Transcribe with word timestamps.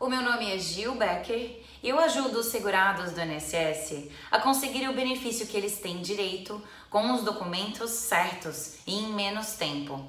O 0.00 0.08
meu 0.08 0.22
nome 0.22 0.50
é 0.50 0.58
Gil 0.58 0.94
Becker 0.94 1.62
e 1.82 1.88
eu 1.90 2.00
ajudo 2.00 2.38
os 2.38 2.46
segurados 2.46 3.12
do 3.12 3.20
INSS 3.20 4.08
a 4.30 4.40
conseguir 4.40 4.88
o 4.88 4.94
benefício 4.94 5.46
que 5.46 5.54
eles 5.54 5.78
têm 5.78 6.00
direito 6.00 6.58
com 6.88 7.12
os 7.12 7.22
documentos 7.22 7.90
certos 7.90 8.78
e 8.86 8.94
em 8.94 9.12
menos 9.12 9.56
tempo. 9.56 10.02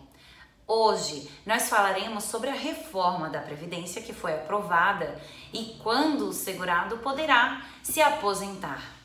Hoje 0.66 1.30
nós 1.46 1.68
falaremos 1.68 2.24
sobre 2.24 2.50
a 2.50 2.54
reforma 2.54 3.30
da 3.30 3.42
Previdência 3.42 4.02
que 4.02 4.14
foi 4.14 4.34
aprovada 4.34 5.22
e 5.52 5.78
quando 5.84 6.30
o 6.30 6.34
segurado 6.34 7.00
poderá 7.00 7.62
se 7.84 8.02
aposentar. 8.02 9.01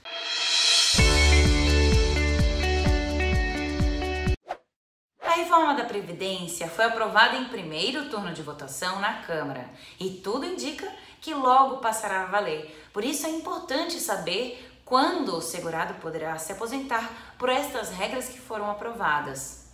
Reforma 5.36 5.74
da 5.74 5.84
Previdência 5.84 6.68
foi 6.68 6.86
aprovada 6.86 7.36
em 7.36 7.44
primeiro 7.44 8.08
turno 8.08 8.32
de 8.32 8.42
votação 8.42 8.98
na 9.00 9.22
Câmara 9.22 9.70
e 10.00 10.10
tudo 10.10 10.46
indica 10.46 10.90
que 11.20 11.34
logo 11.34 11.76
passará 11.76 12.22
a 12.22 12.26
valer. 12.26 12.88
Por 12.92 13.04
isso 13.04 13.26
é 13.26 13.30
importante 13.30 14.00
saber 14.00 14.80
quando 14.84 15.36
o 15.36 15.42
segurado 15.42 15.94
poderá 15.94 16.38
se 16.38 16.52
aposentar 16.52 17.10
por 17.38 17.48
estas 17.48 17.90
regras 17.90 18.28
que 18.28 18.40
foram 18.40 18.70
aprovadas. 18.70 19.66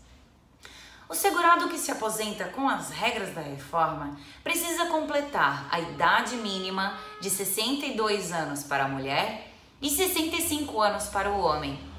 O 1.09 1.14
segurado 1.14 1.69
que 1.69 1.78
se 1.78 1.92
aposenta 1.92 2.47
com 2.47 2.69
as 2.69 2.91
regras 2.91 3.34
da 3.34 3.42
reforma 3.42 4.16
precisa 4.42 4.86
completar 4.86 5.69
a 5.70 5.78
idade 5.78 6.36
mínima 6.36 6.98
de 7.20 7.30
62 7.30 8.33
anos 8.33 8.64
para 8.64 8.84
a 8.84 8.88
mulher 8.88 9.52
e 9.80 9.91
65 9.91 10.80
anos 10.80 11.06
para 11.08 11.30
o 11.30 11.41
homem 11.41 11.91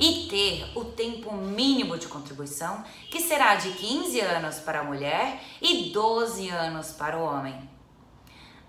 e 0.00 0.26
ter 0.28 0.72
o 0.74 0.86
tempo 0.86 1.32
mínimo 1.34 1.98
de 1.98 2.08
contribuição, 2.08 2.82
que 3.10 3.20
será 3.20 3.54
de 3.56 3.70
15 3.72 4.18
anos 4.20 4.56
para 4.60 4.80
a 4.80 4.84
mulher 4.84 5.42
e 5.60 5.90
12 5.90 6.48
anos 6.48 6.92
para 6.92 7.18
o 7.18 7.22
homem. 7.22 7.68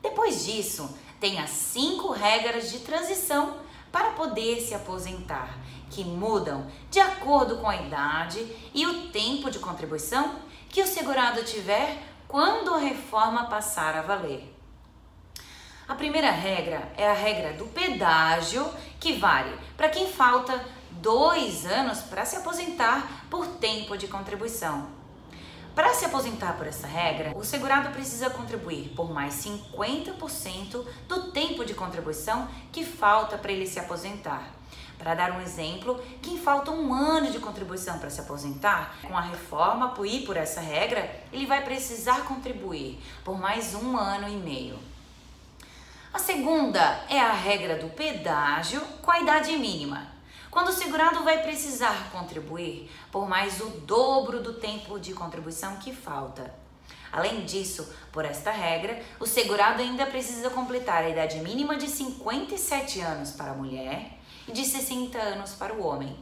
Depois 0.02 0.45
disso, 0.45 0.94
tem 1.20 1.39
as 1.39 1.49
cinco 1.52 2.12
regras 2.12 2.70
de 2.72 2.80
transição 2.80 3.58
para 3.92 4.11
poder 4.11 4.59
se 4.59 4.73
aposentar, 4.73 5.58
que 5.89 6.03
mudam 6.03 6.67
de 6.89 7.00
acordo 7.00 7.58
com 7.58 7.70
a 7.70 7.75
idade 7.75 8.45
e 8.73 8.86
o 8.86 9.09
tempo 9.09 9.50
de 9.50 9.59
contribuição 9.59 10.36
que 10.70 10.81
o 10.81 10.88
segurado 10.88 11.44
tiver 11.44 11.98
quando 12.27 12.73
a 12.73 12.80
reforma 12.80 13.45
passar 13.45 13.95
a 13.95 14.02
valer. 14.02 14.52
A 15.88 15.95
primeira 15.95 16.31
regra 16.31 16.92
é 16.98 17.08
a 17.08 17.14
regra 17.14 17.53
do 17.53 17.66
pedágio, 17.66 18.66
que 19.00 19.14
vale 19.14 19.53
para 19.75 19.89
quem 19.89 20.08
falta 20.08 20.66
dois 21.00 21.66
anos 21.66 22.00
para 22.00 22.25
se 22.25 22.36
aposentar 22.36 23.25
por 23.30 23.47
tempo 23.47 23.97
de 23.97 24.08
contribuição. 24.08 25.02
Para 25.73 25.94
se 25.94 26.03
aposentar 26.03 26.58
por 26.58 26.67
essa 26.67 26.86
regra, 26.86 27.31
o 27.36 27.45
segurado 27.45 27.92
precisa 27.92 28.30
contribuir 28.30 28.89
por 28.89 29.14
mais 29.14 29.36
50% 29.36 30.86
do 31.08 31.31
tempo 31.31 31.64
de 31.64 31.73
contribuição 31.73 32.48
que 32.73 32.83
falta 32.83 33.38
para 33.38 33.53
ele 33.53 33.66
se 33.66 33.80
aposentar. 33.80 34.50
Para 34.98 35.16
dar 35.16 35.31
um 35.31 35.42
exemplo, 35.42 36.00
quem 36.22 36.38
falta 36.38 36.72
um 36.72 36.94
ano 36.94 37.31
de 37.31 37.39
contribuição 37.39 37.98
para 37.98 38.09
se 38.09 38.20
aposentar, 38.20 38.98
com 39.02 39.17
a 39.17 39.22
reforma 39.22 39.95
ir 40.05 40.26
por 40.26 40.36
essa 40.36 40.59
regra, 40.59 41.09
ele 41.31 41.45
vai 41.45 41.64
precisar 41.64 42.26
contribuir 42.26 43.02
por 43.23 43.39
mais 43.39 43.73
um 43.73 43.98
ano 43.98 44.28
e 44.28 44.36
meio. 44.36 44.78
A 46.14 46.20
segunda 46.20 47.03
é 47.09 47.20
a 47.20 47.31
regra 47.31 47.78
do 47.78 47.88
pedágio 47.88 48.81
com 49.02 49.09
a 49.09 49.22
idade 49.22 49.58
mínima 49.58 50.20
quando 50.52 50.67
o 50.67 50.73
segurado 50.73 51.23
vai 51.23 51.41
precisar 51.41 52.11
contribuir 52.11 52.91
por 53.09 53.27
mais 53.27 53.61
o 53.61 53.69
dobro 53.69 54.44
do 54.44 54.55
tempo 54.55 54.99
de 54.99 55.13
contribuição 55.13 55.77
que 55.77 55.95
falta. 55.95 56.53
Além 57.09 57.45
disso, 57.45 57.89
por 58.11 58.25
esta 58.25 58.52
regra, 58.52 59.02
o 59.17 59.25
segurado 59.25 59.81
ainda 59.81 60.05
precisa 60.05 60.49
completar 60.49 61.03
a 61.03 61.09
idade 61.09 61.39
mínima 61.39 61.77
de 61.77 61.88
57 61.88 62.99
anos 62.99 63.31
para 63.31 63.52
a 63.52 63.55
mulher 63.55 64.17
e 64.45 64.52
de 64.52 64.66
60 64.66 65.17
anos 65.17 65.53
para 65.53 65.73
o 65.73 65.85
homem. 65.85 66.17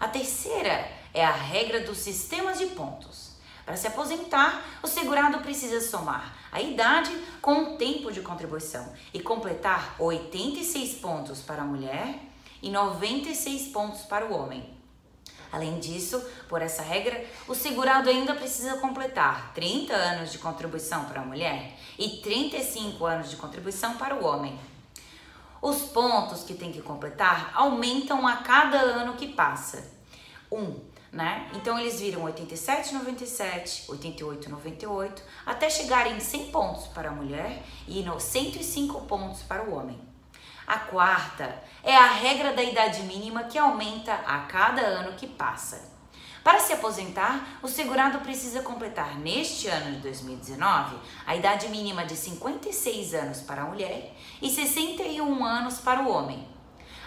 A 0.00 0.08
terceira 0.08 0.88
é 1.14 1.24
a 1.24 1.32
regra 1.32 1.80
dos 1.80 1.98
sistemas 1.98 2.58
de 2.58 2.66
pontos. 2.66 3.32
Para 3.64 3.76
se 3.76 3.86
aposentar, 3.86 4.64
o 4.82 4.88
segurado 4.88 5.38
precisa 5.38 5.80
somar 5.80 6.36
a 6.50 6.60
idade 6.60 7.16
com 7.40 7.52
o 7.52 7.76
tempo 7.76 8.10
de 8.10 8.20
contribuição 8.20 8.92
e 9.14 9.20
completar 9.20 9.94
86 10.00 10.94
pontos 10.94 11.40
para 11.40 11.62
a 11.62 11.64
mulher 11.64 12.31
e 12.62 12.70
96 12.70 13.68
pontos 13.68 14.02
para 14.02 14.24
o 14.26 14.32
homem. 14.32 14.80
Além 15.52 15.78
disso, 15.78 16.18
por 16.48 16.62
essa 16.62 16.82
regra, 16.82 17.22
o 17.46 17.54
segurado 17.54 18.08
ainda 18.08 18.34
precisa 18.34 18.78
completar 18.78 19.52
30 19.52 19.92
anos 19.92 20.32
de 20.32 20.38
contribuição 20.38 21.04
para 21.04 21.20
a 21.20 21.24
mulher 21.24 21.76
e 21.98 22.08
35 22.22 23.04
anos 23.04 23.28
de 23.28 23.36
contribuição 23.36 23.98
para 23.98 24.14
o 24.14 24.24
homem. 24.24 24.58
Os 25.60 25.82
pontos 25.82 26.42
que 26.42 26.54
tem 26.54 26.72
que 26.72 26.80
completar 26.80 27.52
aumentam 27.54 28.26
a 28.26 28.38
cada 28.38 28.78
ano 28.78 29.12
que 29.12 29.28
passa. 29.28 29.92
Um, 30.50 30.80
né? 31.12 31.50
Então 31.54 31.78
eles 31.78 32.00
viram 32.00 32.22
87, 32.24 32.94
97, 32.94 33.84
88, 33.88 34.48
98, 34.48 35.22
até 35.44 35.68
chegarem 35.68 36.16
em 36.16 36.20
100 36.20 36.50
pontos 36.50 36.86
para 36.86 37.10
a 37.10 37.12
mulher 37.12 37.62
e 37.86 38.02
105 38.18 39.02
pontos 39.02 39.42
para 39.42 39.62
o 39.62 39.74
homem. 39.74 40.11
A 40.66 40.78
quarta 40.78 41.62
é 41.82 41.96
a 41.96 42.06
regra 42.06 42.52
da 42.52 42.62
idade 42.62 43.02
mínima 43.02 43.44
que 43.44 43.58
aumenta 43.58 44.14
a 44.14 44.40
cada 44.40 44.82
ano 44.82 45.14
que 45.14 45.26
passa. 45.26 45.90
Para 46.44 46.58
se 46.58 46.72
aposentar, 46.72 47.58
o 47.62 47.68
segurado 47.68 48.18
precisa 48.20 48.62
completar 48.62 49.18
neste 49.18 49.68
ano 49.68 49.92
de 49.92 49.98
2019 49.98 50.96
a 51.24 51.36
idade 51.36 51.68
mínima 51.68 52.04
de 52.04 52.16
56 52.16 53.14
anos 53.14 53.40
para 53.40 53.62
a 53.62 53.66
mulher 53.66 54.14
e 54.40 54.50
61 54.50 55.44
anos 55.44 55.78
para 55.78 56.02
o 56.02 56.10
homem. 56.10 56.48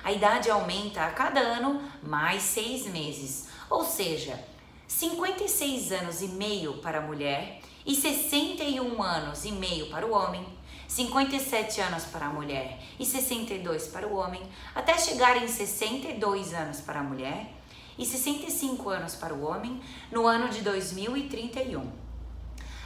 A 0.03 0.11
idade 0.11 0.49
aumenta 0.49 1.03
a 1.03 1.11
cada 1.11 1.39
ano 1.39 1.81
mais 2.01 2.43
seis 2.43 2.85
meses, 2.85 3.49
ou 3.69 3.83
seja, 3.83 4.41
56 4.87 5.91
anos 5.91 6.21
e 6.21 6.27
meio 6.27 6.77
para 6.77 6.99
a 6.99 7.01
mulher 7.01 7.59
e 7.85 7.93
61 7.95 9.01
anos 9.01 9.43
e 9.43 9.51
meio 9.51 9.89
para 9.89 10.05
o 10.05 10.13
homem 10.13 10.45
57 10.87 11.81
anos 11.81 12.05
para 12.05 12.27
a 12.27 12.29
mulher 12.29 12.79
e 12.99 13.05
62 13.05 13.87
para 13.87 14.07
o 14.07 14.15
homem, 14.15 14.41
até 14.73 14.97
chegar 14.97 15.41
em 15.41 15.47
62 15.47 16.53
anos 16.53 16.81
para 16.81 16.99
a 16.99 17.03
mulher 17.03 17.51
e 17.97 18.05
65 18.05 18.89
anos 18.89 19.15
para 19.15 19.33
o 19.33 19.43
homem 19.43 19.81
no 20.11 20.27
ano 20.27 20.49
de 20.49 20.61
2031. 20.61 21.89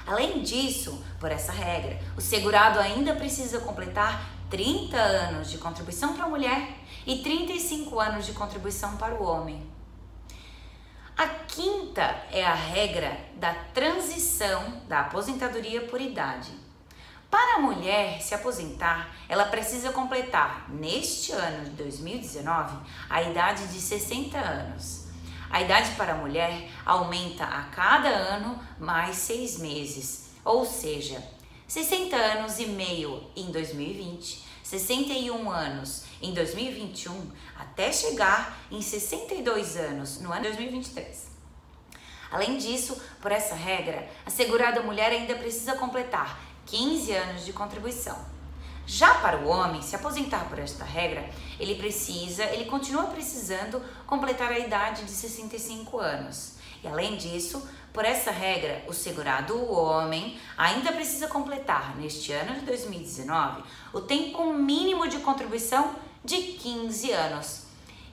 Além 0.06 0.42
disso, 0.42 1.04
por 1.20 1.32
essa 1.32 1.52
regra, 1.52 2.00
o 2.18 2.22
segurado 2.22 2.80
ainda 2.80 3.16
precisa 3.16 3.60
completar 3.60 4.40
30 4.50 4.98
anos 4.98 5.52
de 5.52 5.58
contribuição 5.58 6.14
para 6.14 6.26
a 6.26 6.30
mulher 6.30 6.78
e 7.06 7.20
35 7.20 8.00
anos 8.00 8.26
de 8.26 8.34
contribuição 8.34 8.98
para 8.98 9.16
o 9.16 9.24
homem. 9.24 9.62
A 11.16 11.28
quinta 11.28 12.02
é 12.32 12.44
a 12.46 12.54
regra 12.54 13.20
da 13.36 13.54
transição 13.74 14.82
da 14.88 15.02
aposentadoria 15.02 15.82
por 15.82 16.00
idade. 16.00 16.50
Para 17.30 17.58
a 17.58 17.60
mulher 17.60 18.22
se 18.22 18.34
aposentar, 18.34 19.16
ela 19.28 19.46
precisa 19.46 19.92
completar, 19.92 20.68
neste 20.70 21.32
ano 21.32 21.66
de 21.66 21.72
2019, 21.72 22.76
a 23.08 23.22
idade 23.22 23.68
de 23.68 23.80
60 23.80 24.36
anos. 24.38 25.06
A 25.48 25.62
idade 25.62 25.92
para 25.92 26.14
a 26.14 26.18
mulher 26.18 26.70
aumenta 26.84 27.44
a 27.44 27.64
cada 27.66 28.10
ano 28.10 28.60
mais 28.80 29.16
seis 29.16 29.60
meses, 29.60 30.32
ou 30.44 30.66
seja, 30.66 31.24
60 31.68 32.16
anos 32.16 32.60
e 32.60 32.66
meio 32.66 33.24
em 33.36 33.52
2020, 33.52 34.44
61 34.64 35.52
anos 35.52 36.06
em 36.20 36.34
2021, 36.34 37.32
até 37.60 37.92
chegar 37.92 38.58
em 38.72 38.82
62 38.82 39.78
anos 39.78 40.20
no 40.20 40.32
ano 40.32 40.44
2023. 40.44 41.30
Além 42.32 42.58
disso, 42.58 43.00
por 43.22 43.32
essa 43.32 43.56
regra, 43.56 44.08
a 44.26 44.30
segurada 44.30 44.82
mulher 44.82 45.12
ainda 45.12 45.36
precisa 45.36 45.76
completar 45.76 46.49
15 46.70 47.12
anos 47.12 47.46
de 47.46 47.54
contribuição. 47.54 48.18
Já 48.86 49.16
para 49.16 49.38
o 49.38 49.48
homem 49.48 49.82
se 49.82 49.96
aposentar 49.96 50.50
por 50.50 50.58
esta 50.58 50.84
regra, 50.84 51.30
ele 51.60 51.76
precisa, 51.76 52.44
ele 52.46 52.66
continua 52.66 53.04
precisando 53.04 53.82
completar 54.08 54.52
a 54.52 54.58
idade 54.58 55.04
de 55.04 55.12
65 55.12 56.00
anos. 56.00 56.54
E 56.84 56.88
além 56.88 57.18
disso, 57.18 57.68
por 57.94 58.06
essa 58.06 58.32
regra, 58.32 58.84
o 58.88 58.94
segurado 58.94 59.56
o 59.56 59.74
homem 59.74 60.40
ainda 60.58 60.92
precisa 60.92 61.28
completar 61.28 61.96
neste 61.98 62.32
ano 62.32 62.56
de 62.56 62.62
2019 62.62 63.64
o 63.94 64.02
tempo 64.02 64.54
mínimo 64.54 65.08
de 65.08 65.18
contribuição 65.20 65.96
de 66.24 66.38
15 66.38 67.12
anos. 67.12 67.64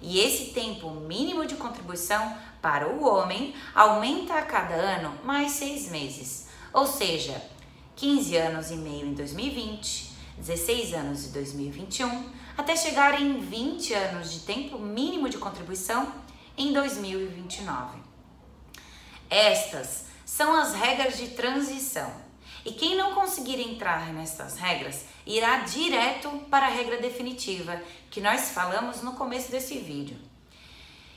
E 0.03 0.21
esse 0.21 0.53
tempo 0.53 0.91
mínimo 0.91 1.47
de 1.47 1.57
contribuição 1.57 2.37
para 2.61 2.89
o 2.89 3.05
homem 3.05 3.55
aumenta 3.75 4.35
a 4.35 4.43
cada 4.43 4.75
ano 4.75 5.15
mais 5.25 5.53
seis 5.53 5.91
meses. 5.91 6.49
Ou 6.73 6.87
seja, 6.87 7.43
15 7.97 8.37
anos 8.37 8.71
e 8.71 8.77
meio 8.77 9.07
em 9.07 9.15
2020, 9.15 10.13
16 10.37 10.93
anos 10.93 11.27
em 11.29 11.33
2021, 11.33 12.31
até 12.55 12.77
chegar 12.77 13.19
em 13.19 13.41
20 13.41 13.95
anos 13.95 14.33
de 14.33 14.41
tempo 14.41 14.79
mínimo 14.79 15.31
de 15.31 15.39
contribuição 15.39 16.13
em 16.59 16.75
2029. 16.75 17.99
Estas 19.31 20.05
são 20.27 20.55
as 20.55 20.75
regras 20.75 21.17
de 21.17 21.29
transição 21.29 22.13
E 22.67 22.73
quem 22.73 22.97
não 22.97 23.15
conseguir 23.15 23.61
entrar 23.61 24.13
nessas 24.13 24.59
regras 24.59 25.07
irá 25.25 25.61
direto 25.61 26.29
para 26.51 26.67
a 26.67 26.71
regra 26.71 26.99
definitiva, 26.99 27.81
que 28.11 28.21
nós 28.21 28.51
falamos 28.51 29.01
no 29.03 29.13
começo 29.13 29.51
desse 29.51 29.79
vídeo. 29.79 30.19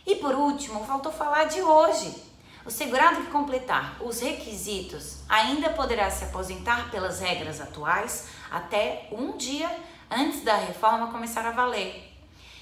E 0.06 0.16
por 0.16 0.34
último, 0.34 0.86
faltou 0.86 1.12
falar 1.12 1.46
de 1.46 1.62
hoje. 1.62 2.29
O 2.66 2.70
segurado 2.70 3.22
que 3.22 3.32
completar 3.32 3.98
os 4.02 4.20
requisitos 4.20 5.20
ainda 5.30 5.70
poderá 5.70 6.12
se 6.12 6.26
aposentar 6.26 6.92
pelas 6.92 7.20
regras 7.20 7.62
atuais 7.62 8.28
até 8.52 9.08
um 9.12 9.38
dia 9.38 9.70
antes 10.12 10.42
da 10.42 10.56
reforma 10.56 11.12
começar 11.12 11.46
a 11.46 11.52
valer. 11.52 12.14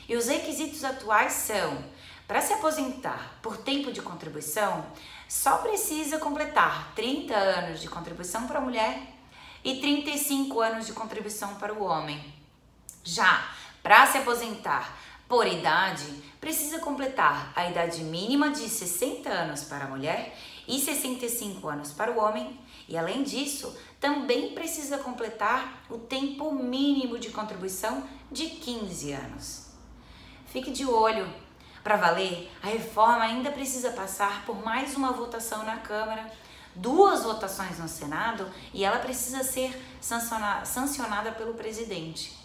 E 0.08 0.16
os 0.16 0.28
requisitos 0.28 0.84
atuais 0.84 1.34
são: 1.34 1.84
para 2.28 2.42
se 2.42 2.54
aposentar 2.54 3.40
por 3.42 3.58
tempo 3.58 3.92
de 3.92 4.02
contribuição, 4.02 4.86
só 5.28 5.58
precisa 5.58 6.20
completar 6.20 6.94
30 6.96 7.34
anos 7.36 7.82
de 7.82 7.90
contribuição 7.90 8.48
para 8.48 8.60
a 8.60 8.62
mulher 8.62 9.02
e 9.64 9.82
35 9.82 10.62
anos 10.62 10.86
de 10.86 10.94
contribuição 10.94 11.56
para 11.56 11.74
o 11.74 11.84
homem. 11.84 12.34
Já 13.04 13.50
para 13.82 14.06
se 14.06 14.18
aposentar 14.18 14.96
por 15.28 15.46
idade, 15.46 16.06
precisa 16.40 16.80
completar 16.80 17.52
a 17.56 17.70
idade 17.70 18.02
mínima 18.04 18.50
de 18.50 18.70
60 18.70 19.30
anos 19.30 19.64
para 19.64 19.86
a 19.86 19.90
mulher 19.90 20.38
e 20.68 20.80
65 20.80 21.68
anos 21.68 21.92
para 21.92 22.12
o 22.12 22.20
homem, 22.20 22.58
e 22.88 22.98
além 22.98 23.24
disso, 23.24 23.76
também 24.00 24.54
precisa 24.54 24.98
completar 24.98 25.84
o 25.90 25.98
tempo 25.98 26.52
mínimo 26.52 27.20
de 27.20 27.30
contribuição 27.30 28.04
de 28.32 28.48
15 28.48 29.12
anos. 29.12 29.68
Fique 30.48 30.72
de 30.72 30.86
olho. 30.86 31.28
Para 31.84 31.98
valer, 31.98 32.52
a 32.62 32.68
reforma 32.68 33.24
ainda 33.24 33.52
precisa 33.52 33.92
passar 33.92 34.46
por 34.46 34.64
mais 34.64 34.96
uma 34.96 35.12
votação 35.12 35.64
na 35.64 35.78
Câmara, 35.78 36.32
duas 36.76 37.24
votações 37.24 37.80
no 37.80 37.88
Senado 37.88 38.50
e 38.74 38.84
ela 38.84 39.00
precisa 39.00 39.44
ser 39.44 39.74
sancionada 40.02 41.32
pelo 41.32 41.54
presidente. 41.54 42.37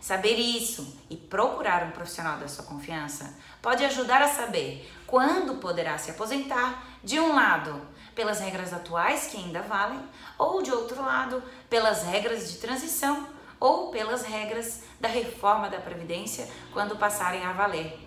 Saber 0.00 0.34
isso 0.34 0.96
e 1.10 1.16
procurar 1.16 1.84
um 1.84 1.90
profissional 1.90 2.38
da 2.38 2.48
sua 2.48 2.64
confiança 2.64 3.34
pode 3.60 3.84
ajudar 3.84 4.22
a 4.22 4.28
saber 4.28 4.90
quando 5.06 5.60
poderá 5.60 5.98
se 5.98 6.10
aposentar, 6.10 6.86
de 7.02 7.18
um 7.18 7.34
lado, 7.34 7.80
pelas 8.14 8.40
regras 8.40 8.72
atuais 8.72 9.26
que 9.26 9.36
ainda 9.36 9.62
valem, 9.62 10.00
ou 10.36 10.62
de 10.62 10.72
outro 10.72 11.00
lado, 11.02 11.42
pelas 11.68 12.02
regras 12.04 12.50
de 12.50 12.58
transição 12.58 13.28
ou 13.60 13.90
pelas 13.90 14.22
regras 14.22 14.82
da 15.00 15.08
reforma 15.08 15.68
da 15.68 15.78
Previdência 15.78 16.48
quando 16.72 16.96
passarem 16.96 17.44
a 17.44 17.52
valer. 17.52 17.98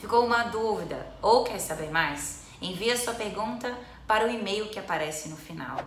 Ficou 0.00 0.24
uma 0.24 0.44
dúvida 0.44 1.14
ou 1.22 1.44
quer 1.44 1.58
saber 1.58 1.90
mais? 1.90 2.44
Envie 2.60 2.90
a 2.90 2.96
sua 2.96 3.14
pergunta 3.14 3.76
para 4.06 4.26
o 4.26 4.30
e-mail 4.30 4.68
que 4.68 4.78
aparece 4.78 5.28
no 5.28 5.36
final. 5.36 5.78